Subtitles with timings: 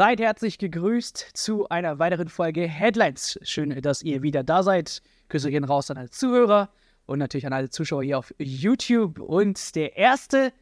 [0.00, 3.38] Seid herzlich gegrüßt zu einer weiteren Folge Headlines.
[3.42, 5.02] Schön, dass ihr wieder da seid.
[5.28, 6.70] Küsse gehen raus an alle Zuhörer
[7.04, 9.18] und natürlich an alle Zuschauer hier auf YouTube.
[9.18, 10.54] Und der erste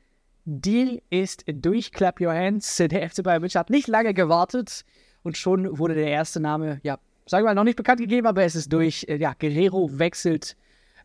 [0.44, 2.76] Deal ist durch Clap Your Hands.
[2.78, 4.84] Der FC Bayern München hat nicht lange gewartet
[5.22, 8.42] und schon wurde der erste Name, ja, sagen wir mal, noch nicht bekannt gegeben, aber
[8.42, 9.06] es ist durch.
[9.08, 10.56] Ja, Guerrero wechselt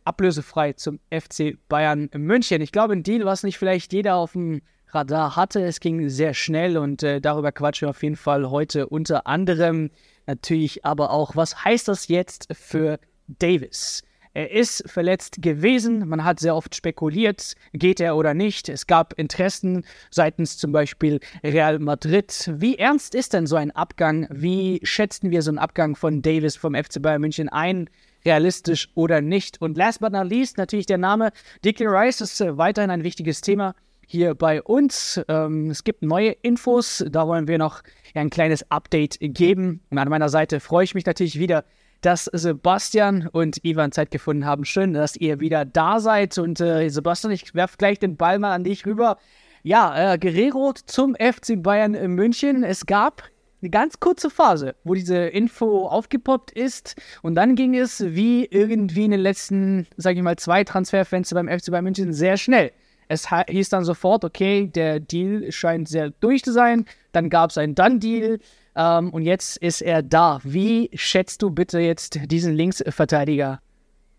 [0.05, 2.63] ablösefrei zum FC Bayern München.
[2.63, 5.63] Ich glaube, ein Deal, was nicht vielleicht jeder auf dem Radar hatte.
[5.63, 9.89] Es ging sehr schnell und äh, darüber quatschen wir auf jeden Fall heute unter anderem.
[10.25, 14.03] Natürlich aber auch, was heißt das jetzt für Davis?
[14.35, 16.07] Er ist verletzt gewesen.
[16.07, 18.67] Man hat sehr oft spekuliert, geht er oder nicht.
[18.67, 22.51] Es gab Interessen seitens zum Beispiel Real Madrid.
[22.55, 24.27] Wie ernst ist denn so ein Abgang?
[24.31, 27.89] Wie schätzen wir so einen Abgang von Davis vom FC Bayern München ein?
[28.25, 29.61] Realistisch oder nicht?
[29.61, 31.31] Und last but not least natürlich der Name
[31.63, 33.75] Declan Rice ist äh, weiterhin ein wichtiges Thema
[34.13, 35.19] hier bei uns.
[35.27, 37.81] Ähm, es gibt neue Infos, da wollen wir noch
[38.13, 39.81] ein kleines Update geben.
[39.89, 41.65] Und an meiner Seite freue ich mich natürlich wieder,
[42.01, 44.65] dass Sebastian und Ivan Zeit gefunden haben.
[44.65, 46.37] Schön, dass ihr wieder da seid.
[46.37, 49.17] Und äh, Sebastian, ich werfe gleich den Ball mal an dich rüber.
[49.63, 52.63] Ja, äh, Guerrero zum FC Bayern München.
[52.63, 53.23] Es gab
[53.61, 56.95] eine ganz kurze Phase, wo diese Info aufgepoppt ist.
[57.23, 61.47] Und dann ging es wie irgendwie in den letzten, sage ich mal, zwei Transferfenster beim
[61.47, 62.71] FC Bayern München sehr schnell.
[63.07, 66.85] Es hieß dann sofort, okay, der Deal scheint sehr durch zu sein.
[67.11, 68.39] Dann gab es einen Done-Deal
[68.75, 70.39] ähm, und jetzt ist er da.
[70.43, 73.61] Wie schätzt du bitte jetzt diesen Linksverteidiger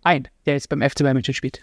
[0.03, 1.63] ein, der jetzt beim FC Bayern München spielt?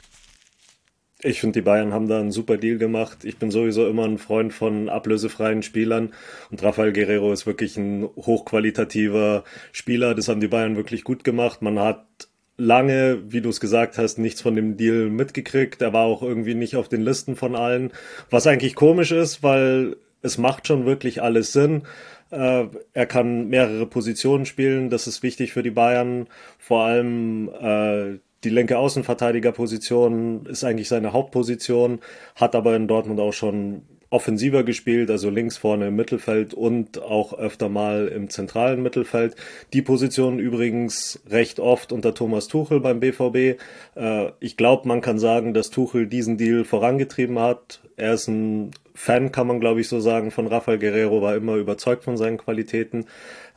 [1.23, 3.25] Ich finde, die Bayern haben da einen super Deal gemacht.
[3.25, 6.13] Ich bin sowieso immer ein Freund von ablösefreien Spielern
[6.49, 10.15] und Rafael Guerrero ist wirklich ein hochqualitativer Spieler.
[10.15, 11.61] Das haben die Bayern wirklich gut gemacht.
[11.61, 12.30] Man hat
[12.61, 15.81] lange, wie du es gesagt hast, nichts von dem Deal mitgekriegt.
[15.81, 17.91] Er war auch irgendwie nicht auf den Listen von allen.
[18.29, 21.83] Was eigentlich komisch ist, weil es macht schon wirklich alles Sinn.
[22.29, 24.89] Äh, er kann mehrere Positionen spielen.
[24.89, 26.27] Das ist wichtig für die Bayern.
[26.59, 31.99] Vor allem äh, die linke Außenverteidigerposition ist eigentlich seine Hauptposition,
[32.35, 37.33] hat aber in Dortmund auch schon offensiver gespielt, also links vorne im Mittelfeld und auch
[37.33, 39.35] öfter mal im zentralen Mittelfeld.
[39.73, 43.57] Die Position übrigens recht oft unter Thomas Tuchel beim BVB.
[43.95, 47.79] Äh, ich glaube, man kann sagen, dass Tuchel diesen Deal vorangetrieben hat.
[47.95, 51.55] Er ist ein Fan, kann man glaube ich so sagen, von Rafael Guerrero, war immer
[51.55, 53.05] überzeugt von seinen Qualitäten.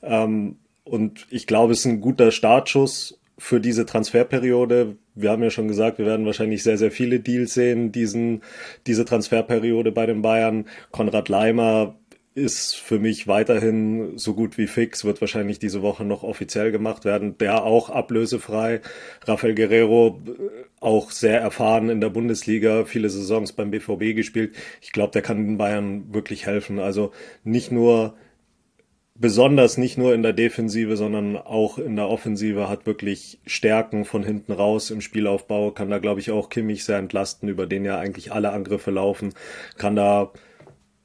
[0.02, 4.96] Ähm, und ich glaube, es ist ein guter Startschuss für diese Transferperiode.
[5.14, 8.42] Wir haben ja schon gesagt, wir werden wahrscheinlich sehr, sehr viele Deals sehen, diesen,
[8.86, 10.66] diese Transferperiode bei den Bayern.
[10.90, 11.96] Konrad Leimer
[12.34, 17.04] ist für mich weiterhin so gut wie fix, wird wahrscheinlich diese Woche noch offiziell gemacht
[17.04, 17.38] werden.
[17.38, 18.80] Der auch ablösefrei.
[19.24, 24.54] Rafael Guerrero äh, auch sehr erfahren in der Bundesliga, viele Saisons beim BVB gespielt.
[24.82, 26.80] Ich glaube, der kann den Bayern wirklich helfen.
[26.80, 27.12] Also
[27.44, 28.16] nicht nur
[29.16, 34.24] besonders nicht nur in der Defensive, sondern auch in der Offensive hat wirklich Stärken von
[34.24, 37.98] hinten raus im Spielaufbau, kann da glaube ich auch Kimmich sehr entlasten, über den ja
[37.98, 39.32] eigentlich alle Angriffe laufen,
[39.78, 40.32] kann da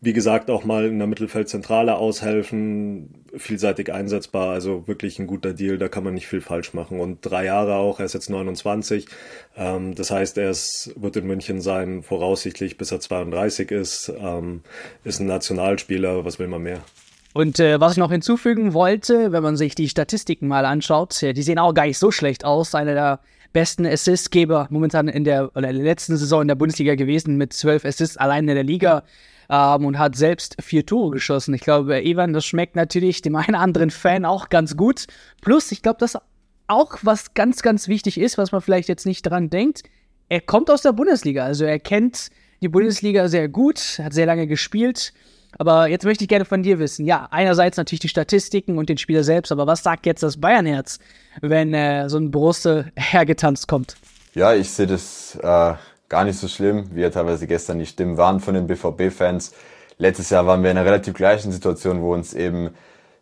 [0.01, 5.77] wie gesagt auch mal in der Mittelfeldzentrale aushelfen, vielseitig einsetzbar, also wirklich ein guter Deal,
[5.77, 9.07] da kann man nicht viel falsch machen und drei Jahre auch, er ist jetzt 29,
[9.57, 14.61] ähm, das heißt, er ist, wird in München sein, voraussichtlich bis er 32 ist, ähm,
[15.03, 16.81] ist ein Nationalspieler, was will man mehr?
[17.33, 21.43] Und äh, was ich noch hinzufügen wollte, wenn man sich die Statistiken mal anschaut, die
[21.43, 22.73] sehen auch gar nicht so schlecht aus.
[22.73, 23.19] Einer der
[23.53, 27.53] besten Assistgeber momentan in der, oder in der letzten Saison in der Bundesliga gewesen mit
[27.53, 29.03] zwölf Assists allein in der Liga
[29.49, 31.53] ähm, und hat selbst vier Tore geschossen.
[31.53, 35.05] Ich glaube, Evan, das schmeckt natürlich dem einen anderen Fan auch ganz gut.
[35.41, 36.17] Plus, ich glaube, das
[36.67, 39.83] auch was ganz, ganz wichtig ist, was man vielleicht jetzt nicht dran denkt.
[40.29, 42.29] Er kommt aus der Bundesliga, also er kennt
[42.61, 45.13] die Bundesliga sehr gut, hat sehr lange gespielt
[45.57, 47.05] aber jetzt möchte ich gerne von dir wissen.
[47.05, 50.99] Ja, einerseits natürlich die Statistiken und den Spieler selbst, aber was sagt jetzt das Bayernherz,
[51.41, 53.95] wenn äh, so ein Bruste hergetanzt kommt?
[54.35, 55.73] Ja, ich sehe das äh,
[56.07, 59.53] gar nicht so schlimm, wie ja teilweise gestern die Stimmen waren von den BVB-Fans.
[59.97, 62.69] Letztes Jahr waren wir in einer relativ gleichen Situation, wo uns eben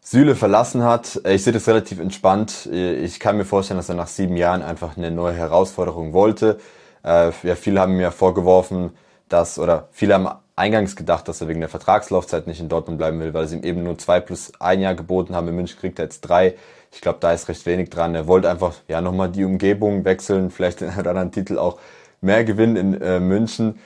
[0.01, 1.21] Süle verlassen hat.
[1.27, 2.67] Ich sehe das relativ entspannt.
[2.67, 6.59] Ich kann mir vorstellen, dass er nach sieben Jahren einfach eine neue Herausforderung wollte.
[7.03, 8.91] Äh, ja, viele haben mir vorgeworfen,
[9.27, 13.19] dass, oder viele haben eingangs gedacht, dass er wegen der Vertragslaufzeit nicht in Dortmund bleiben
[13.19, 15.47] will, weil sie ihm eben nur zwei plus ein Jahr geboten haben.
[15.47, 16.55] In München kriegt er jetzt drei.
[16.91, 18.15] Ich glaube, da ist recht wenig dran.
[18.15, 21.79] Er wollte einfach ja nochmal die Umgebung wechseln, vielleicht den anderen Titel auch
[22.21, 23.79] mehr gewinnen in äh, München.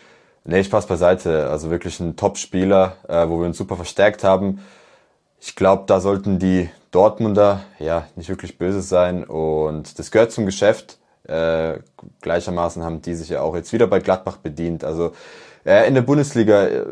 [0.46, 1.50] Nee, Spaß beiseite.
[1.50, 4.62] Also wirklich ein Top-Spieler, äh, wo wir uns super verstärkt haben.
[5.42, 10.46] Ich glaube, da sollten die Dortmunder ja nicht wirklich böse sein und das gehört zum
[10.46, 11.00] Geschäft.
[11.28, 11.80] Äh,
[12.22, 14.84] gleichermaßen haben die sich ja auch jetzt wieder bei Gladbach bedient.
[14.84, 15.12] Also
[15.66, 16.86] äh, in der Bundesliga äh,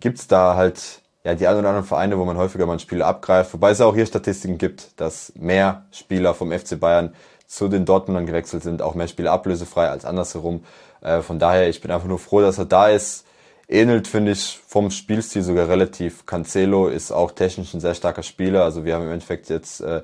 [0.00, 3.02] gibt's da halt ja, die ein oder anderen Vereine, wo man häufiger mal ein Spiel
[3.02, 3.54] abgreift.
[3.54, 7.14] Wobei es auch hier Statistiken gibt, dass mehr Spieler vom FC Bayern
[7.46, 10.64] zu den Dortmundern gewechselt sind, auch mehr Spiele ablösefrei als andersherum.
[11.00, 13.24] Äh, von daher, ich bin einfach nur froh, dass er da ist.
[13.68, 16.26] Ähnelt, finde ich, vom Spielstil sogar relativ.
[16.26, 18.64] Cancelo ist auch technisch ein sehr starker Spieler.
[18.64, 20.02] Also wir haben im Endeffekt jetzt äh,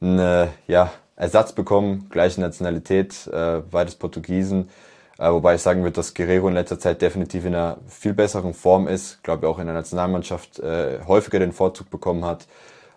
[0.00, 4.70] einen ja, Ersatz bekommen, gleiche Nationalität, äh, beides Portugiesen.
[5.20, 8.54] Äh, wobei ich sagen würde, dass Guerrero in letzter Zeit definitiv in einer viel besseren
[8.54, 9.22] Form ist.
[9.22, 12.46] Glaube auch in der Nationalmannschaft äh, häufiger den Vorzug bekommen hat.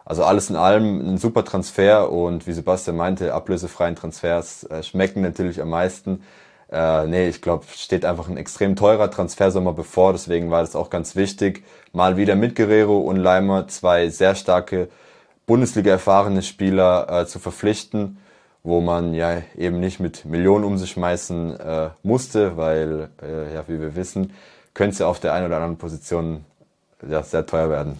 [0.06, 5.22] Also alles in allem ein super Transfer und wie Sebastian meinte, ablösefreien Transfers äh, schmecken
[5.22, 6.24] natürlich am meisten.
[6.72, 10.90] Äh, nee, ich glaube, steht einfach ein extrem teurer Transfersommer bevor, deswegen war das auch
[10.90, 11.66] ganz wichtig.
[11.92, 14.88] Mal wieder mit Guerrero und Leimer zwei sehr starke
[15.46, 18.18] Bundesliga erfahrene Spieler äh, zu verpflichten
[18.64, 23.66] wo man ja eben nicht mit Millionen um sich schmeißen äh, musste, weil, äh, ja,
[23.68, 24.34] wie wir wissen,
[24.74, 26.46] könnte es ja auf der einen oder anderen Position
[27.08, 27.98] ja, sehr teuer werden.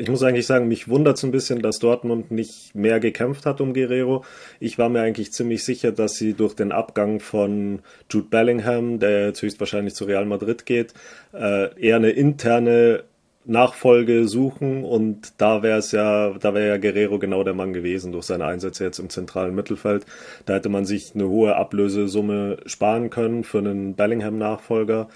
[0.00, 3.60] Ich muss eigentlich sagen, mich wundert es ein bisschen, dass Dortmund nicht mehr gekämpft hat
[3.60, 4.24] um Guerrero.
[4.60, 9.26] Ich war mir eigentlich ziemlich sicher, dass sie durch den Abgang von Jude Bellingham, der
[9.26, 10.94] jetzt höchstwahrscheinlich zu Real Madrid geht,
[11.34, 13.02] äh, eher eine interne
[13.48, 18.12] Nachfolge suchen und da wäre es ja, da wäre ja Guerrero genau der Mann gewesen
[18.12, 20.04] durch seine Einsätze jetzt im zentralen Mittelfeld.
[20.44, 25.08] Da hätte man sich eine hohe Ablösesumme sparen können für einen Bellingham-Nachfolger.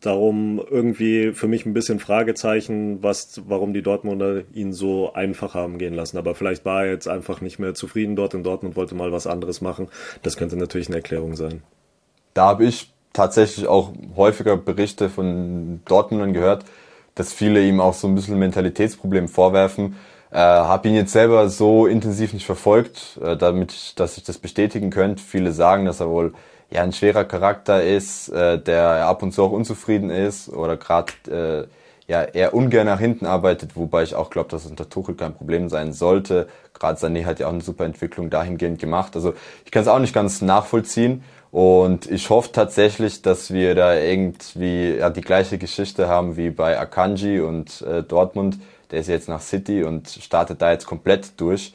[0.00, 5.76] Darum irgendwie für mich ein bisschen Fragezeichen, was, warum die Dortmunder ihn so einfach haben
[5.76, 6.16] gehen lassen.
[6.16, 9.26] Aber vielleicht war er jetzt einfach nicht mehr zufrieden dort in Dortmund, wollte mal was
[9.26, 9.88] anderes machen.
[10.22, 11.62] Das könnte natürlich eine Erklärung sein.
[12.32, 16.64] Da habe ich tatsächlich auch häufiger Berichte von Dortmundern gehört,
[17.14, 19.96] dass viele ihm auch so ein bisschen Mentalitätsproblem vorwerfen.
[20.30, 24.90] Äh, habe ihn jetzt selber so intensiv nicht verfolgt, äh, damit dass ich das bestätigen
[24.90, 25.22] könnte.
[25.22, 26.34] Viele sagen, dass er wohl
[26.70, 31.68] ja ein schwerer Charakter ist, äh, der ab und zu auch unzufrieden ist oder gerade
[32.08, 35.14] äh, ja eher ungern nach hinten arbeitet, wobei ich auch glaube, dass es unter Tuchel
[35.14, 36.48] kein Problem sein sollte.
[36.74, 39.14] Gerade Sané hat ja auch eine super Entwicklung dahingehend gemacht.
[39.14, 39.34] Also
[39.64, 41.22] ich kann es auch nicht ganz nachvollziehen.
[41.54, 46.76] Und ich hoffe tatsächlich, dass wir da irgendwie ja, die gleiche Geschichte haben wie bei
[46.76, 48.58] Akanji und äh, Dortmund.
[48.90, 51.72] Der ist jetzt nach City und startet da jetzt komplett durch.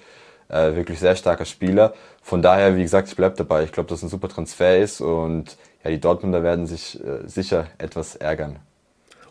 [0.49, 1.93] Äh, wirklich sehr starker Spieler.
[2.21, 3.63] Von daher, wie gesagt, ich bleib dabei.
[3.63, 7.67] Ich glaube, dass ein super Transfer ist und ja, die Dortmunder werden sich äh, sicher
[7.77, 8.59] etwas ärgern.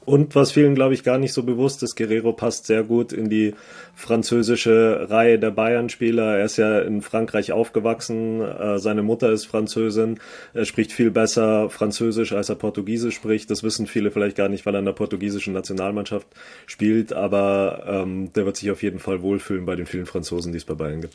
[0.09, 3.29] Und was vielen, glaube ich, gar nicht so bewusst ist, Guerrero passt sehr gut in
[3.29, 3.55] die
[3.95, 6.39] französische Reihe der Bayern-Spieler.
[6.39, 10.19] Er ist ja in Frankreich aufgewachsen, äh, seine Mutter ist Französin,
[10.55, 13.51] er spricht viel besser Französisch, als er Portugiesisch spricht.
[13.51, 16.27] Das wissen viele vielleicht gar nicht, weil er in der portugiesischen Nationalmannschaft
[16.65, 20.59] spielt, aber ähm, der wird sich auf jeden Fall wohlfühlen bei den vielen Franzosen, die
[20.59, 21.15] es bei Bayern gibt.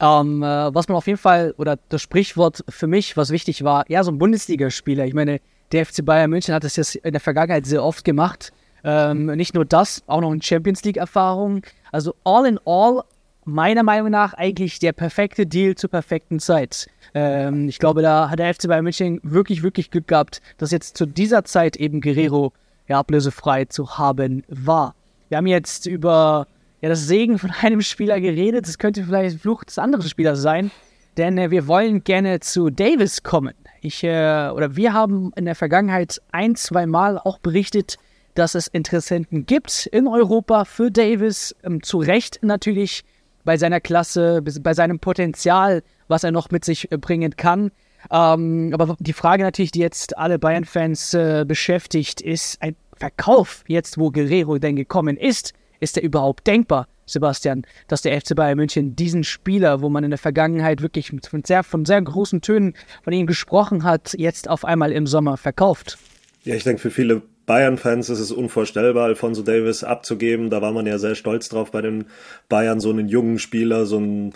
[0.00, 3.84] Ähm, äh, was man auf jeden Fall, oder das Sprichwort für mich, was wichtig war,
[3.88, 5.04] ja, so ein Bundesligaspieler.
[5.04, 8.52] Ich meine, der FC Bayern München hat das jetzt in der Vergangenheit sehr oft gemacht.
[8.84, 11.62] Ähm, nicht nur das, auch noch eine Champions League-Erfahrung.
[11.92, 13.02] Also all in all,
[13.44, 16.88] meiner Meinung nach, eigentlich der perfekte Deal zur perfekten Zeit.
[17.14, 20.96] Ähm, ich glaube, da hat der FC Bayern München wirklich, wirklich Glück gehabt, dass jetzt
[20.96, 22.52] zu dieser Zeit eben Guerrero
[22.88, 24.94] ja, ablösefrei zu haben war.
[25.28, 26.46] Wir haben jetzt über
[26.82, 28.66] ja, das Segen von einem Spieler geredet.
[28.66, 30.70] Das könnte vielleicht Fluch des anderen Spielers sein,
[31.16, 33.54] denn äh, wir wollen gerne zu Davis kommen.
[33.84, 37.96] Ich äh, oder wir haben in der Vergangenheit ein, zwei Mal auch berichtet,
[38.34, 41.56] dass es Interessenten gibt in Europa für Davis.
[41.64, 43.02] Ähm, zu Recht natürlich
[43.44, 47.72] bei seiner Klasse, bei seinem Potenzial, was er noch mit sich äh, bringen kann.
[48.08, 53.98] Ähm, aber die Frage natürlich, die jetzt alle Bayern-Fans äh, beschäftigt, ist ein Verkauf jetzt,
[53.98, 55.54] wo Guerrero denn gekommen ist.
[55.82, 56.86] Ist der überhaupt denkbar?
[57.06, 61.42] Sebastian, dass der FC Bayern München diesen Spieler, wo man in der Vergangenheit wirklich von
[61.44, 65.98] sehr, von sehr großen Tönen von ihm gesprochen hat, jetzt auf einmal im Sommer verkauft?
[66.44, 70.50] Ja, ich denke, für viele Bayern-Fans ist es unvorstellbar, Alfonso Davis abzugeben.
[70.50, 72.04] Da war man ja sehr stolz drauf bei den
[72.48, 74.34] Bayern, so einen jungen Spieler, so einen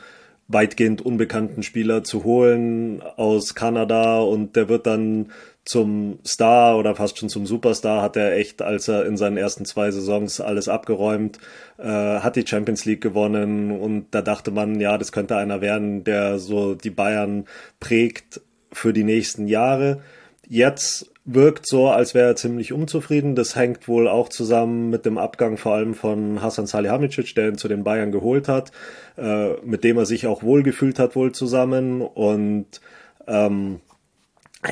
[0.49, 5.31] weitgehend unbekannten Spieler zu holen aus Kanada und der wird dann
[5.67, 9.65] zum Star oder fast schon zum Superstar hat er echt, als er in seinen ersten
[9.65, 11.39] zwei Saisons alles abgeräumt,
[11.79, 16.05] äh, hat die Champions League gewonnen und da dachte man, ja, das könnte einer werden,
[16.05, 17.47] der so die Bayern
[17.81, 18.41] prägt
[18.73, 20.03] für die nächsten Jahre.
[20.49, 23.35] Jetzt wirkt so, als wäre er ziemlich unzufrieden.
[23.35, 27.59] Das hängt wohl auch zusammen mit dem Abgang vor allem von Hasan Salihamidzic, der ihn
[27.59, 28.71] zu den Bayern geholt hat,
[29.19, 32.81] äh, mit dem er sich auch wohlgefühlt hat wohl zusammen und
[33.27, 33.81] ähm,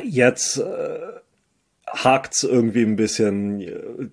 [0.02, 0.98] Jetzt äh,
[1.86, 3.64] hakt's irgendwie ein bisschen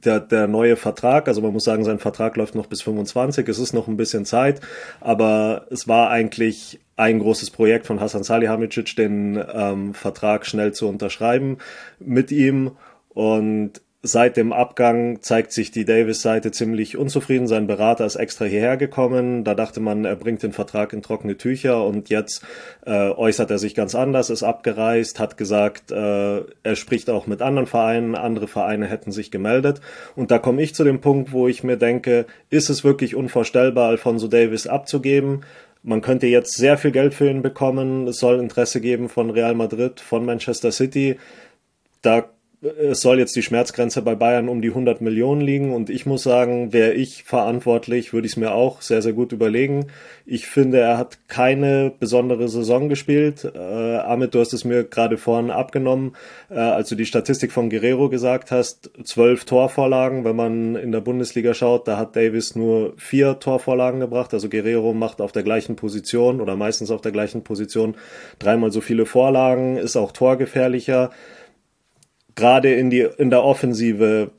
[0.04, 1.28] der, der neue Vertrag.
[1.28, 3.48] Also man muss sagen, sein Vertrag läuft noch bis 25.
[3.48, 4.62] Es ist noch ein bisschen Zeit,
[5.00, 10.88] aber es war eigentlich ein großes Projekt von Hasan Salihamidzic, den ähm, Vertrag schnell zu
[10.88, 11.58] unterschreiben
[12.00, 12.72] mit ihm.
[13.10, 17.48] Und seit dem Abgang zeigt sich die Davis-Seite ziemlich unzufrieden.
[17.48, 19.44] Sein Berater ist extra hierher gekommen.
[19.44, 22.44] Da dachte man, er bringt den Vertrag in trockene Tücher und jetzt
[22.86, 27.44] äh, äußert er sich ganz anders, ist abgereist, hat gesagt, äh, er spricht auch mit
[27.44, 29.82] anderen Vereinen, andere Vereine hätten sich gemeldet.
[30.16, 33.90] Und da komme ich zu dem Punkt, wo ich mir denke, ist es wirklich unvorstellbar,
[33.90, 35.42] Alfonso Davis abzugeben?
[35.84, 38.08] Man könnte jetzt sehr viel Geld für ihn bekommen.
[38.08, 41.18] Es soll Interesse geben von Real Madrid, von Manchester City.
[42.04, 42.30] Da
[42.62, 46.22] es soll jetzt die Schmerzgrenze bei Bayern um die 100 Millionen liegen und ich muss
[46.22, 49.88] sagen, wäre ich verantwortlich, würde ich es mir auch sehr, sehr gut überlegen.
[50.28, 53.52] Ich finde, er hat keine besondere Saison gespielt.
[53.56, 56.16] Äh, Amit, du hast es mir gerade vorhin abgenommen,
[56.52, 60.24] äh, als du die Statistik von Guerrero gesagt hast, zwölf Torvorlagen.
[60.24, 64.36] Wenn man in der Bundesliga schaut, da hat Davis nur vier Torvorlagen gebracht.
[64.36, 67.96] Also Guerrero macht auf der gleichen Position oder meistens auf der gleichen Position
[68.38, 71.10] dreimal so viele Vorlagen, ist auch torgefährlicher
[72.36, 74.32] gerade in, die, in der Offensive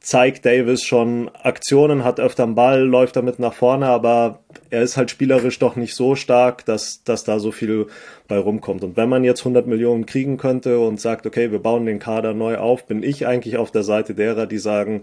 [0.00, 4.40] zeigt Davis schon Aktionen, hat öfter einen Ball, läuft damit nach vorne, aber
[4.70, 7.86] er ist halt spielerisch doch nicht so stark, dass, dass da so viel
[8.26, 8.84] bei rumkommt.
[8.84, 12.34] Und wenn man jetzt 100 Millionen kriegen könnte und sagt, okay, wir bauen den Kader
[12.34, 15.02] neu auf, bin ich eigentlich auf der Seite derer, die sagen,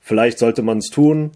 [0.00, 1.30] vielleicht sollte man es tun.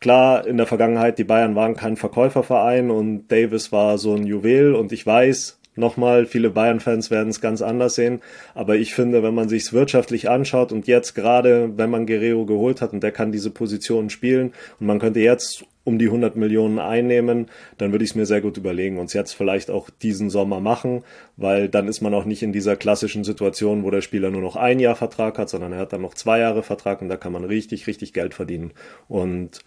[0.00, 4.74] Klar, in der Vergangenheit, die Bayern waren kein Verkäuferverein und Davis war so ein Juwel
[4.74, 8.20] und ich weiß, Nochmal, viele Bayern-Fans werden es ganz anders sehen,
[8.54, 12.46] aber ich finde, wenn man sich es wirtschaftlich anschaut und jetzt gerade, wenn man Guerrero
[12.46, 16.36] geholt hat und der kann diese Position spielen und man könnte jetzt um die 100
[16.36, 17.46] Millionen einnehmen,
[17.78, 20.60] dann würde ich es mir sehr gut überlegen und es jetzt vielleicht auch diesen Sommer
[20.60, 21.04] machen,
[21.36, 24.56] weil dann ist man auch nicht in dieser klassischen Situation, wo der Spieler nur noch
[24.56, 27.32] ein Jahr Vertrag hat, sondern er hat dann noch zwei Jahre Vertrag und da kann
[27.32, 28.72] man richtig, richtig Geld verdienen.
[29.08, 29.60] Und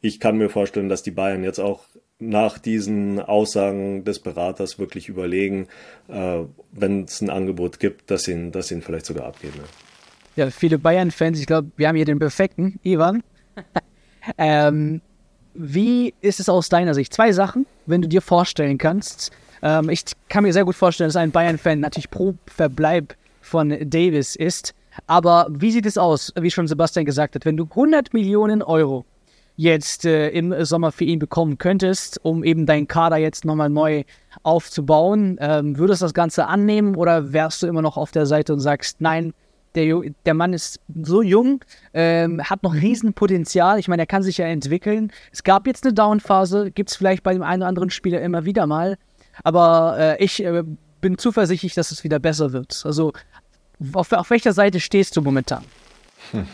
[0.00, 1.84] ich kann mir vorstellen, dass die Bayern jetzt auch
[2.20, 5.68] nach diesen Aussagen des Beraters wirklich überlegen,
[6.08, 6.40] äh,
[6.72, 9.54] wenn es ein Angebot gibt, dass ihn, dass ihn vielleicht sogar abgeben.
[10.36, 13.22] Ja, ja viele Bayern-Fans, ich glaube, wir haben hier den perfekten, Ivan.
[14.38, 15.00] ähm,
[15.54, 17.12] wie ist es aus deiner Sicht?
[17.12, 19.30] Zwei Sachen, wenn du dir vorstellen kannst.
[19.62, 24.36] Ähm, ich kann mir sehr gut vorstellen, dass ein Bayern-Fan natürlich pro Verbleib von Davis
[24.36, 24.74] ist.
[25.06, 29.04] Aber wie sieht es aus, wie schon Sebastian gesagt hat, wenn du 100 Millionen Euro
[29.58, 34.04] jetzt äh, im Sommer für ihn bekommen könntest, um eben deinen Kader jetzt nochmal neu
[34.44, 35.36] aufzubauen.
[35.40, 38.60] Ähm, würdest du das Ganze annehmen oder wärst du immer noch auf der Seite und
[38.60, 39.34] sagst, nein,
[39.74, 43.80] der, der Mann ist so jung, ähm, hat noch Riesenpotenzial.
[43.80, 45.10] Ich meine, er kann sich ja entwickeln.
[45.32, 48.44] Es gab jetzt eine Downphase, gibt es vielleicht bei dem einen oder anderen Spieler immer
[48.44, 48.96] wieder mal.
[49.42, 50.62] Aber äh, ich äh,
[51.00, 52.80] bin zuversichtlich, dass es wieder besser wird.
[52.84, 53.12] Also,
[53.92, 55.64] auf, auf welcher Seite stehst du momentan?
[56.30, 56.46] Hm.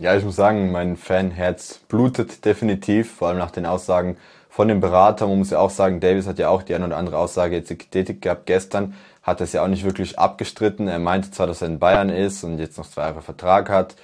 [0.00, 4.16] Ja, ich muss sagen, mein Fanherz blutet definitiv, vor allem nach den Aussagen
[4.48, 5.26] von dem Berater.
[5.26, 7.68] Man muss ja auch sagen, Davis hat ja auch die eine oder andere Aussage jetzt
[7.68, 8.46] getätigt gehabt.
[8.46, 10.88] Gestern hat er es ja auch nicht wirklich abgestritten.
[10.88, 13.94] Er meinte zwar, dass er in Bayern ist und jetzt noch zwei Jahre Vertrag hat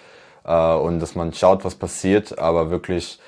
[0.44, 3.18] äh, und dass man schaut, was passiert, aber wirklich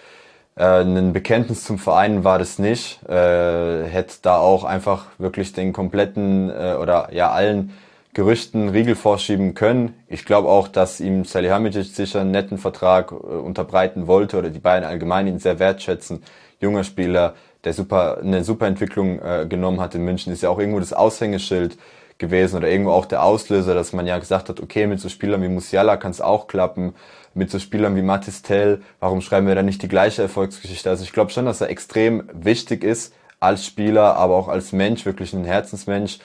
[0.57, 3.03] äh, ein Bekenntnis zum Verein war das nicht.
[3.09, 7.73] Äh, hätte da auch einfach wirklich den kompletten äh, oder ja allen
[8.15, 9.95] Gerüchten Riegel vorschieben können.
[10.09, 14.59] Ich glaube auch, dass ihm Salihamidzic sicher einen netten Vertrag äh, unterbreiten wollte oder die
[14.59, 16.23] Bayern allgemein ihn sehr wertschätzen.
[16.61, 17.35] Junger Spieler,
[17.65, 20.93] der super, eine super Entwicklung äh, genommen hat in München, ist ja auch irgendwo das
[20.93, 21.79] Aushängeschild
[22.19, 25.43] gewesen oder irgendwo auch der Auslöser, dass man ja gesagt hat, okay, mit so Spielern
[25.43, 26.95] wie Musiala kann es auch klappen,
[27.35, 30.91] mit so Spielern wie Matis Tell, warum schreiben wir da nicht die gleiche Erfolgsgeschichte?
[30.91, 35.07] Also ich glaube schon, dass er extrem wichtig ist als Spieler, aber auch als Mensch,
[35.07, 36.19] wirklich ein Herzensmensch,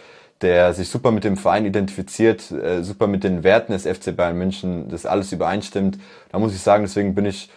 [0.44, 4.38] der sich super mit dem Verein identifiziert, äh, super mit den Werten des FC Bayern
[4.38, 5.98] München, das alles übereinstimmt.
[6.32, 7.50] Da muss ich sagen, deswegen bin ich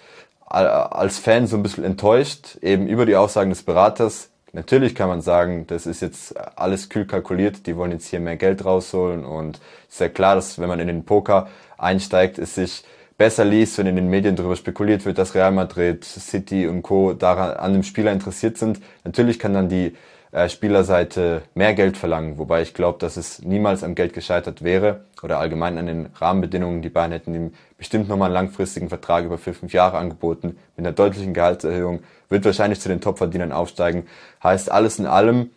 [0.49, 4.31] als Fan so ein bisschen enttäuscht, eben über die Aussagen des Beraters.
[4.53, 8.37] Natürlich kann man sagen, das ist jetzt alles kühl kalkuliert, die wollen jetzt hier mehr
[8.37, 12.85] Geld rausholen und ist ja klar, dass wenn man in den Poker einsteigt, es sich
[13.19, 17.13] besser liest, wenn in den Medien darüber spekuliert wird, dass Real Madrid, City und Co.
[17.13, 18.81] daran an dem Spieler interessiert sind.
[19.05, 19.97] Natürlich kann dann die
[20.33, 25.01] äh, Spielerseite mehr Geld verlangen, wobei ich glaube, dass es niemals am Geld gescheitert wäre
[25.23, 26.83] oder allgemein an den Rahmenbedingungen.
[26.83, 30.87] Die Bayern hätten ihm bestimmt nochmal einen langfristigen Vertrag über vier, fünf Jahre angeboten, mit
[30.87, 34.07] einer deutlichen Gehaltserhöhung, wird wahrscheinlich zu den Topverdienern aufsteigen.
[34.43, 35.51] Heißt, alles in allem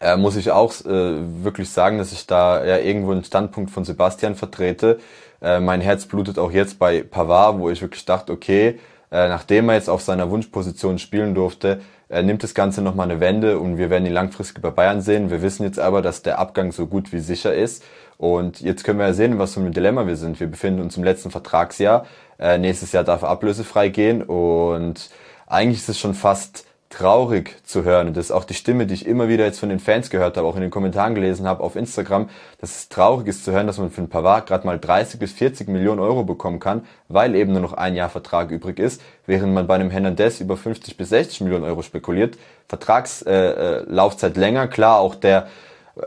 [0.00, 3.84] äh, muss ich auch äh, wirklich sagen, dass ich da ja irgendwo einen Standpunkt von
[3.84, 4.98] Sebastian vertrete.
[5.40, 8.78] Äh, mein Herz blutet auch jetzt bei Pavard, wo ich wirklich dachte, okay,
[9.10, 13.20] äh, nachdem er jetzt auf seiner Wunschposition spielen durfte, er nimmt das Ganze nochmal eine
[13.20, 15.30] Wende und wir werden ihn langfristig bei Bayern sehen.
[15.30, 17.82] Wir wissen jetzt aber, dass der Abgang so gut wie sicher ist.
[18.16, 20.38] Und jetzt können wir ja sehen, was für ein Dilemma wir sind.
[20.38, 22.06] Wir befinden uns im letzten Vertragsjahr.
[22.38, 25.10] Äh, nächstes Jahr darf er ablösefrei gehen und
[25.46, 28.08] eigentlich ist es schon fast traurig zu hören.
[28.08, 30.36] Und das ist auch die Stimme, die ich immer wieder jetzt von den Fans gehört
[30.36, 32.28] habe, auch in den Kommentaren gelesen habe auf Instagram,
[32.60, 35.32] dass es traurig ist zu hören, dass man für einen Pavard gerade mal 30 bis
[35.32, 39.52] 40 Millionen Euro bekommen kann, weil eben nur noch ein Jahr Vertrag übrig ist, während
[39.52, 42.38] man bei einem Hernandez über 50 bis 60 Millionen Euro spekuliert.
[42.68, 45.48] Vertragslaufzeit äh, äh, länger, klar, auch der
[45.96, 46.02] äh,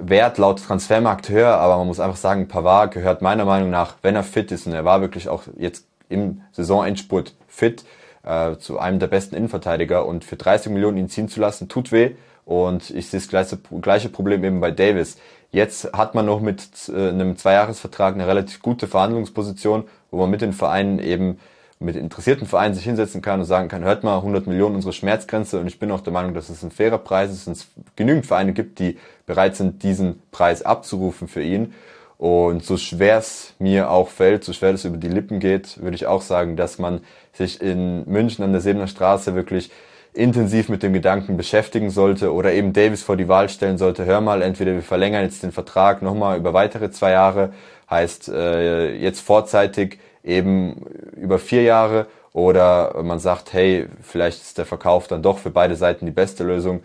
[0.00, 4.16] Wert laut Transfermarkt höher, aber man muss einfach sagen, Pavard gehört meiner Meinung nach, wenn
[4.16, 7.84] er fit ist, und er war wirklich auch jetzt im Saisonendspurt fit,
[8.24, 11.92] äh, zu einem der besten Innenverteidiger und für 30 Millionen ihn ziehen zu lassen, tut
[11.92, 12.12] weh.
[12.44, 15.16] Und ich sehe das gleiche, gleiche Problem eben bei Davis.
[15.50, 20.42] Jetzt hat man noch mit äh, einem Zweijahresvertrag eine relativ gute Verhandlungsposition, wo man mit
[20.42, 21.38] den Vereinen eben
[21.78, 25.60] mit interessierten Vereinen sich hinsetzen kann und sagen kann, hört mal, 100 Millionen unsere Schmerzgrenze
[25.60, 27.66] und ich bin auch der Meinung, dass es ein fairer Preis ist und es
[27.96, 31.74] genügend Vereine gibt, die bereit sind, diesen Preis abzurufen für ihn.
[32.18, 35.96] Und so schwer es mir auch fällt, so schwer es über die Lippen geht, würde
[35.96, 37.00] ich auch sagen, dass man
[37.32, 39.70] sich in München an der Sebener Straße wirklich
[40.14, 44.20] intensiv mit dem Gedanken beschäftigen sollte oder eben Davis vor die Wahl stellen sollte, hör
[44.20, 47.52] mal, entweder wir verlängern jetzt den Vertrag nochmal über weitere zwei Jahre,
[47.90, 54.66] heißt äh, jetzt vorzeitig eben über vier Jahre oder man sagt, hey, vielleicht ist der
[54.66, 56.82] Verkauf dann doch für beide Seiten die beste Lösung,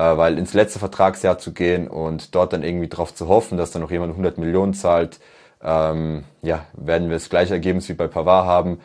[0.00, 3.82] weil ins letzte Vertragsjahr zu gehen und dort dann irgendwie drauf zu hoffen, dass dann
[3.82, 5.20] noch jemand 100 Millionen zahlt,
[5.62, 8.80] ähm, ja, werden wir das gleiche Ergebnis wie bei Pavard haben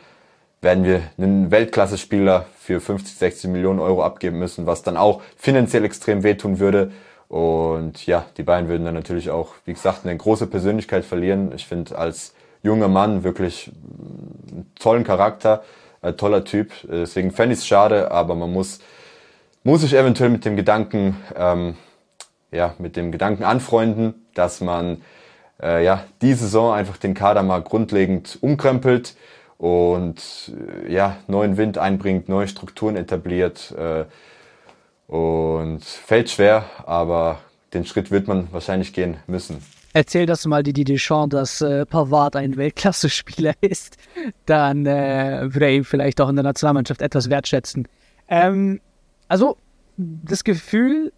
[0.62, 5.84] werden wir einen Weltklasse-Spieler für 50, 60 Millionen Euro abgeben müssen, was dann auch finanziell
[5.84, 6.92] extrem wehtun würde.
[7.28, 11.52] Und ja, die beiden würden dann natürlich auch, wie gesagt, eine große Persönlichkeit verlieren.
[11.54, 13.72] Ich finde als junger Mann wirklich
[14.50, 15.64] einen tollen Charakter,
[16.00, 16.70] ein toller Typ.
[16.84, 18.78] Deswegen fände ich es schade, aber man muss,
[19.64, 21.76] muss sich eventuell mit dem Gedanken, ähm,
[22.50, 25.02] ja, mit dem Gedanken anfreunden, dass man
[25.62, 29.16] äh, ja, die Saison einfach den Kader mal grundlegend umkrempelt
[29.58, 30.52] und
[30.86, 34.04] äh, ja, neuen Wind einbringt, neue Strukturen etabliert äh,
[35.06, 37.38] und fällt schwer, aber
[37.72, 39.62] den Schritt wird man wahrscheinlich gehen müssen.
[39.94, 43.98] Erzähl das mal die Deschamps, dass äh, Pavard ein Weltklasse-Spieler ist,
[44.46, 47.86] dann äh, würde er ihn vielleicht auch in der Nationalmannschaft etwas wertschätzen.
[48.28, 48.80] Ähm,
[49.32, 49.56] also
[49.96, 51.10] das Gefühl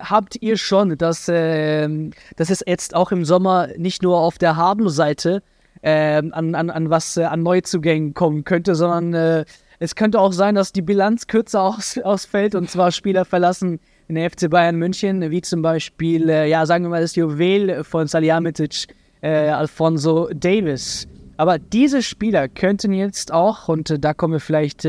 [0.00, 1.88] habt ihr schon, dass, äh,
[2.34, 5.40] dass es jetzt auch im Sommer nicht nur auf der Haben-Seite
[5.82, 9.44] äh, an, an, an was äh, an Neuzugängen kommen könnte, sondern äh,
[9.78, 14.16] es könnte auch sein, dass die Bilanz kürzer aus, ausfällt und zwar Spieler verlassen in
[14.16, 18.08] der FC Bayern München, wie zum Beispiel, äh, ja, sagen wir mal, das Juwel von
[18.08, 18.88] Salihamidzic,
[19.20, 21.06] äh, Alfonso Davis.
[21.36, 24.84] Aber diese Spieler könnten jetzt auch, und äh, da kommen wir vielleicht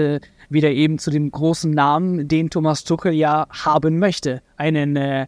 [0.55, 4.41] wieder eben zu dem großen Namen, den Thomas Tuchel ja haben möchte.
[4.57, 5.27] Einen äh,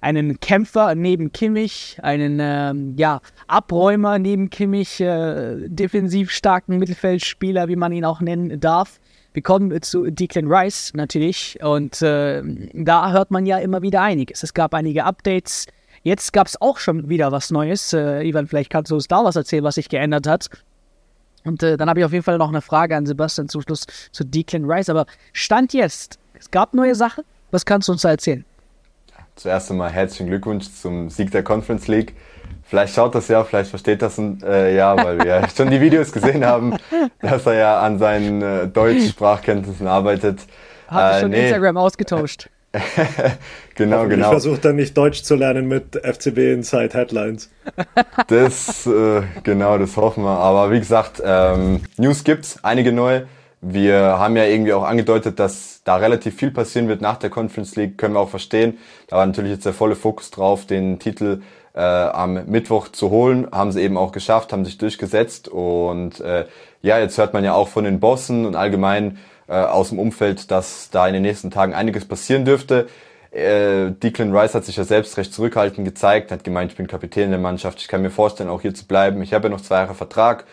[0.00, 7.76] einen Kämpfer neben Kimmich, einen ähm, ja, Abräumer neben Kimmich, äh, defensiv starken Mittelfeldspieler, wie
[7.76, 9.00] man ihn auch nennen darf.
[9.32, 14.42] Wir kommen zu Declan Rice natürlich und äh, da hört man ja immer wieder einiges.
[14.42, 15.66] Es gab einige Updates.
[16.02, 17.92] Jetzt gab es auch schon wieder was Neues.
[17.92, 20.48] Äh, Ivan, vielleicht kannst du uns da was erzählen, was sich geändert hat.
[21.44, 23.86] Und äh, dann habe ich auf jeden Fall noch eine Frage an Sebastian zum Schluss
[24.12, 24.90] zu Declan Rice.
[24.90, 27.24] Aber Stand jetzt, es gab neue Sachen.
[27.50, 28.44] Was kannst du uns da erzählen?
[29.38, 32.14] zuerst einmal herzlichen Glückwunsch zum Sieg der Conference League.
[32.64, 36.12] Vielleicht schaut das ja, vielleicht versteht das äh, ja, weil wir ja schon die Videos
[36.12, 36.76] gesehen haben,
[37.20, 40.40] dass er ja an seinen äh, Deutschsprachkenntnissen arbeitet.
[40.88, 41.44] Hat äh, schon nee.
[41.44, 42.50] Instagram ausgetauscht.
[43.74, 44.26] genau, genau.
[44.26, 47.50] Ich versuche dann nicht Deutsch zu lernen mit FCB Inside Headlines.
[48.28, 50.38] Das, äh, genau, das hoffen wir.
[50.38, 53.26] Aber wie gesagt, ähm, News gibt's, einige neue.
[53.60, 57.76] Wir haben ja irgendwie auch angedeutet, dass da relativ viel passieren wird nach der Conference
[57.76, 58.78] League, können wir auch verstehen.
[59.08, 61.40] Da war natürlich jetzt der volle Fokus drauf, den Titel
[61.74, 63.48] äh, am Mittwoch zu holen.
[63.50, 65.48] Haben sie eben auch geschafft, haben sich durchgesetzt.
[65.48, 66.46] Und äh,
[66.82, 70.50] ja, jetzt hört man ja auch von den Bossen und allgemein äh, aus dem Umfeld,
[70.50, 72.88] dass da in den nächsten Tagen einiges passieren dürfte.
[73.30, 77.30] Äh, Declan Rice hat sich ja selbst recht zurückhaltend gezeigt, hat gemeint, ich bin Kapitän
[77.30, 79.22] der Mannschaft, ich kann mir vorstellen, auch hier zu bleiben.
[79.22, 80.44] Ich habe ja noch zwei Jahre Vertrag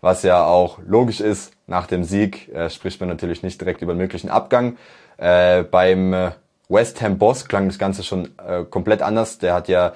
[0.00, 1.52] was ja auch logisch ist.
[1.66, 4.76] Nach dem Sieg äh, spricht man natürlich nicht direkt über einen möglichen Abgang.
[5.16, 6.30] Äh, beim äh,
[6.68, 9.38] West Ham Boss klang das Ganze schon äh, komplett anders.
[9.38, 9.92] Der hat ja,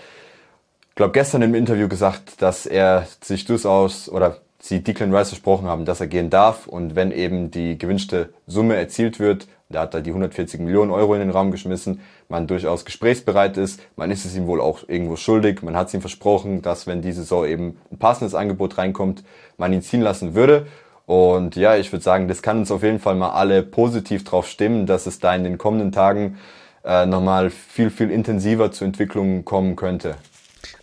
[0.95, 5.85] glaube gestern im Interview gesagt, dass er sich durchaus oder sie Declan Rice versprochen haben,
[5.85, 10.03] dass er gehen darf und wenn eben die gewünschte Summe erzielt wird, da hat er
[10.03, 14.37] die 140 Millionen Euro in den Raum geschmissen, man durchaus gesprächsbereit ist, man ist es
[14.37, 17.77] ihm wohl auch irgendwo schuldig, man hat es ihm versprochen, dass wenn diese Saison eben
[17.91, 19.25] ein passendes Angebot reinkommt,
[19.57, 20.69] man ihn ziehen lassen würde.
[21.07, 24.47] Und ja, ich würde sagen, das kann uns auf jeden Fall mal alle positiv drauf
[24.47, 26.39] stimmen, dass es da in den kommenden Tagen
[26.85, 30.15] äh, nochmal viel, viel intensiver zu Entwicklungen kommen könnte.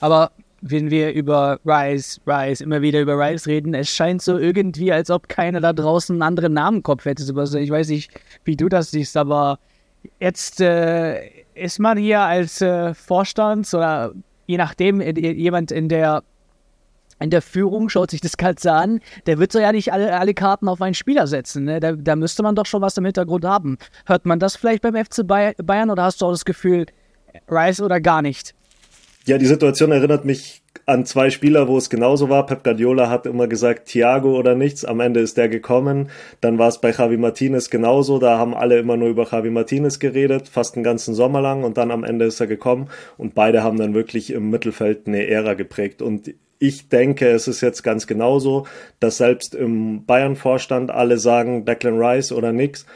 [0.01, 4.91] Aber wenn wir über Rise, Rise, immer wieder über Rise reden, es scheint so irgendwie,
[4.91, 7.23] als ob keiner da draußen einen anderen Namen im Kopf hätte.
[7.23, 8.11] Ich weiß nicht,
[8.43, 9.59] wie du das siehst, aber
[10.19, 14.13] Jetzt äh, ist man hier als äh, Vorstand oder
[14.47, 16.23] je nachdem jemand in der
[17.21, 20.33] in der Führung schaut sich das Ganze an, der wird so ja nicht alle, alle
[20.33, 21.65] Karten auf einen Spieler setzen.
[21.65, 21.81] Ne?
[21.81, 23.77] Da, da, müsste man doch schon was im Hintergrund haben.
[24.05, 26.85] Hört man das vielleicht beim FC Bayern oder hast du auch das Gefühl,
[27.49, 28.55] Rice oder gar nicht?
[29.29, 32.47] Ja, die Situation erinnert mich an zwei Spieler, wo es genauso war.
[32.47, 34.83] Pep Guardiola hat immer gesagt, Thiago oder nichts.
[34.85, 36.09] Am Ende ist der gekommen.
[36.41, 38.17] Dann war es bei Javi Martinez genauso.
[38.17, 41.63] Da haben alle immer nur über Javi Martinez geredet, fast den ganzen Sommer lang.
[41.63, 42.89] Und dann am Ende ist er gekommen.
[43.17, 46.01] Und beide haben dann wirklich im Mittelfeld eine Ära geprägt.
[46.01, 48.65] Und ich denke, es ist jetzt ganz genauso,
[48.99, 52.87] dass selbst im Bayern-Vorstand alle sagen Declan Rice oder nix.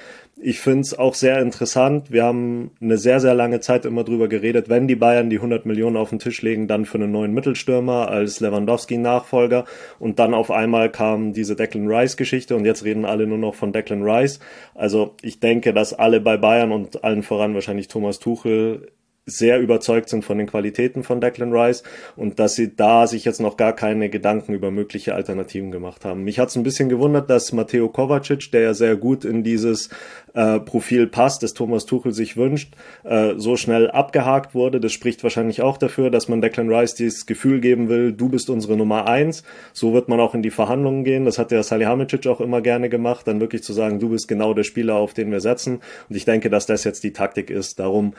[0.46, 2.12] Ich finde es auch sehr interessant.
[2.12, 5.66] Wir haben eine sehr, sehr lange Zeit immer drüber geredet, wenn die Bayern die 100
[5.66, 9.64] Millionen auf den Tisch legen, dann für einen neuen Mittelstürmer als Lewandowski-Nachfolger.
[10.00, 13.72] Und dann auf einmal kam diese Declan Rice-Geschichte und jetzt reden alle nur noch von
[13.72, 14.42] Declan Rice.
[14.76, 18.92] Also ich denke, dass alle bei Bayern und allen voran wahrscheinlich Thomas Tuchel
[19.26, 21.84] sehr überzeugt sind von den Qualitäten von Declan Rice
[22.16, 26.24] und dass sie da sich jetzt noch gar keine Gedanken über mögliche Alternativen gemacht haben.
[26.24, 29.90] Mich hat es ein bisschen gewundert, dass Matteo Kovacic, der ja sehr gut in dieses
[30.34, 34.80] äh, Profil passt, das Thomas Tuchel sich wünscht, äh, so schnell abgehakt wurde.
[34.80, 38.50] Das spricht wahrscheinlich auch dafür, dass man Declan Rice dieses Gefühl geben will, du bist
[38.50, 39.44] unsere Nummer eins.
[39.72, 41.26] So wird man auch in die Verhandlungen gehen.
[41.26, 44.54] Das hat der Salihamidzic auch immer gerne gemacht, dann wirklich zu sagen, du bist genau
[44.54, 45.80] der Spieler, auf den wir setzen.
[46.10, 47.80] Und ich denke, dass das jetzt die Taktik ist.
[47.80, 48.14] Darum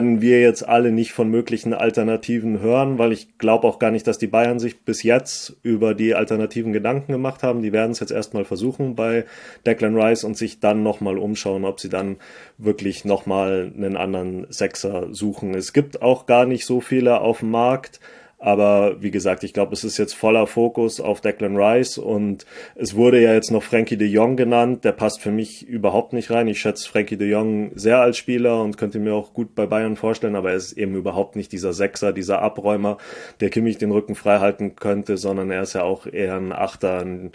[0.00, 4.06] werden wir jetzt alle nicht von möglichen Alternativen hören, weil ich glaube auch gar nicht,
[4.06, 7.60] dass die Bayern sich bis jetzt über die alternativen Gedanken gemacht haben.
[7.60, 9.26] Die werden es jetzt erstmal versuchen bei
[9.66, 12.16] Declan Rice und sich dann nochmal umschauen, ob sie dann
[12.56, 15.52] wirklich nochmal einen anderen Sechser suchen.
[15.52, 18.00] Es gibt auch gar nicht so viele auf dem Markt.
[18.42, 22.94] Aber wie gesagt, ich glaube, es ist jetzt voller Fokus auf Declan Rice und es
[22.96, 24.82] wurde ja jetzt noch Frankie de Jong genannt.
[24.84, 26.48] Der passt für mich überhaupt nicht rein.
[26.48, 29.94] Ich schätze Frankie de Jong sehr als Spieler und könnte mir auch gut bei Bayern
[29.94, 32.96] vorstellen, aber er ist eben überhaupt nicht dieser Sechser, dieser Abräumer,
[33.40, 37.00] der Kimmich den Rücken frei halten könnte, sondern er ist ja auch eher ein Achter,
[37.00, 37.32] ein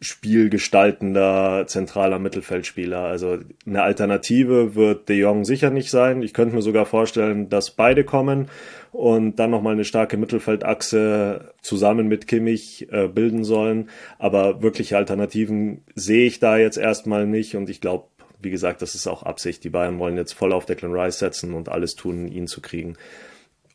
[0.00, 3.00] spielgestaltender zentraler Mittelfeldspieler.
[3.00, 6.22] Also eine Alternative wird De Jong sicher nicht sein.
[6.22, 8.48] Ich könnte mir sogar vorstellen, dass beide kommen
[8.92, 13.90] und dann nochmal eine starke Mittelfeldachse zusammen mit Kimmich äh, bilden sollen.
[14.18, 18.04] Aber wirkliche Alternativen sehe ich da jetzt erstmal nicht und ich glaube,
[18.40, 19.64] wie gesagt, das ist auch Absicht.
[19.64, 22.96] Die Bayern wollen jetzt voll auf Declan Rice setzen und alles tun, ihn zu kriegen.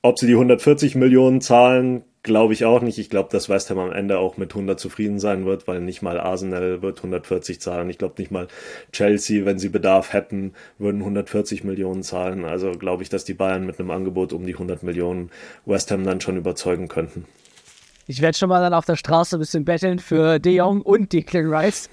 [0.02, 3.00] Ob sie die 140 Millionen zahlen, Glaube ich auch nicht.
[3.00, 6.02] Ich glaube, dass West Ham am Ende auch mit 100 zufrieden sein wird, weil nicht
[6.02, 7.90] mal Arsenal wird 140 zahlen.
[7.90, 8.48] Ich glaube nicht mal
[8.94, 12.46] Chelsea, wenn sie Bedarf hätten, würden 140 Millionen zahlen.
[12.46, 15.32] Also glaube ich, dass die Bayern mit einem Angebot um die 100 Millionen
[15.66, 17.26] West Ham dann schon überzeugen könnten.
[18.08, 21.12] Ich werde schon mal dann auf der Straße ein bisschen betteln für De Jong und
[21.12, 21.90] Declan Rice.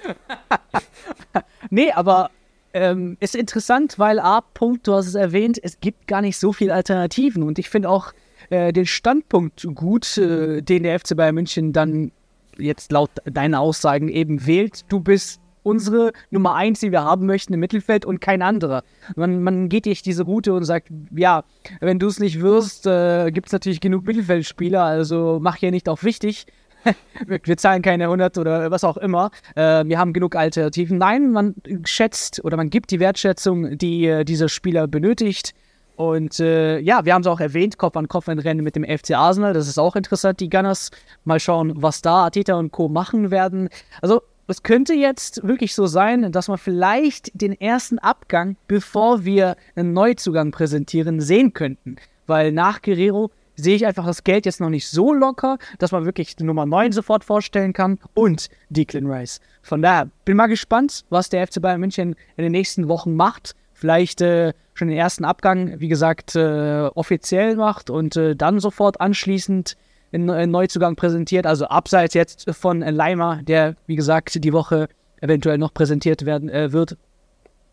[1.71, 2.31] nee, aber
[2.73, 4.43] ähm, ist interessant, weil A.
[4.43, 7.89] Punkt, du hast es erwähnt, es gibt gar nicht so viele Alternativen und ich finde
[7.89, 8.13] auch,
[8.51, 12.13] äh, den Standpunkt gut, äh, den der FC Bayern München dann
[12.59, 14.85] jetzt laut deinen Aussagen eben wählt.
[14.89, 18.83] Du bist unsere Nummer eins, die wir haben möchten im Mittelfeld und kein anderer.
[19.17, 21.45] Man, man geht nicht diese Route und sagt, ja,
[21.81, 25.89] wenn du es nicht wirst, äh, gibt es natürlich genug Mittelfeldspieler, also mach hier nicht
[25.89, 26.47] auf wichtig.
[27.27, 29.31] wir zahlen keine 100 oder was auch immer.
[29.55, 30.97] Äh, wir haben genug Alternativen.
[30.97, 35.53] Nein, man schätzt oder man gibt die Wertschätzung, die äh, dieser Spieler benötigt.
[36.01, 38.85] Und äh, ja, wir haben es auch erwähnt, Kopf an Kopf ein Rennen mit dem
[38.85, 39.53] FC Arsenal.
[39.53, 40.91] Das ist auch interessant, die Gunners.
[41.25, 42.89] Mal schauen, was da Ateta und Co.
[42.89, 43.69] machen werden.
[44.01, 49.57] Also, es könnte jetzt wirklich so sein, dass man vielleicht den ersten Abgang, bevor wir
[49.77, 51.97] einen Neuzugang präsentieren, sehen könnten.
[52.27, 56.07] Weil nach Guerrero sehe ich einfach das Geld jetzt noch nicht so locker, dass man
[56.07, 59.43] wirklich die Nummer 9 sofort vorstellen kann und Declan Rice.
[59.61, 63.55] Von daher bin mal gespannt, was der FC Bayern München in den nächsten Wochen macht
[63.81, 69.01] vielleicht äh, schon den ersten Abgang, wie gesagt, äh, offiziell macht und äh, dann sofort
[69.01, 69.77] anschließend
[70.13, 71.47] einen Neuzugang präsentiert.
[71.47, 74.89] Also abseits jetzt von Leimer, der, wie gesagt, die Woche
[75.21, 76.97] eventuell noch präsentiert werden äh, wird.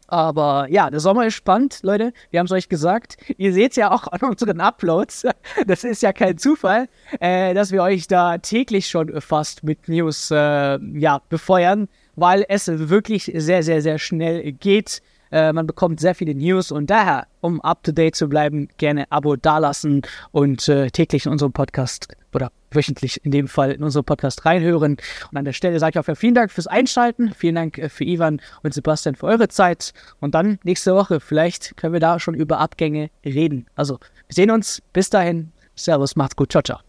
[0.07, 2.13] Aber ja, der Sommer ist spannend, Leute.
[2.29, 3.17] Wir haben es euch gesagt.
[3.37, 5.25] Ihr seht es ja auch an unseren Uploads.
[5.67, 6.87] Das ist ja kein Zufall,
[7.19, 12.67] äh, dass wir euch da täglich schon fast mit News äh, ja, befeuern, weil es
[12.67, 15.01] wirklich sehr, sehr, sehr schnell geht.
[15.31, 19.11] Äh, man bekommt sehr viele News und daher, um up to date zu bleiben, gerne
[19.11, 24.05] Abo dalassen und äh, täglich in unserem Podcast oder wöchentlich in dem Fall in unserem
[24.05, 24.97] Podcast reinhören.
[25.31, 27.33] Und an der Stelle sage ich auch vielen Dank fürs Einschalten.
[27.33, 29.93] Vielen Dank äh, für Ivan und Sebastian für eure Zeit.
[30.19, 33.65] Und dann nächste Woche, vielleicht können wir da schon über Abgänge reden.
[33.75, 34.81] Also, wir sehen uns.
[34.93, 35.51] Bis dahin.
[35.75, 36.51] Servus, macht's gut.
[36.51, 36.86] Ciao, ciao.